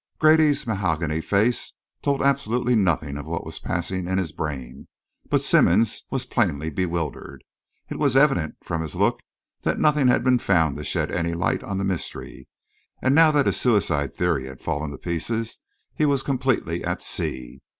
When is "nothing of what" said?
2.75-3.45